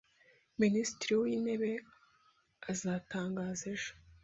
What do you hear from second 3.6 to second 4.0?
ejo.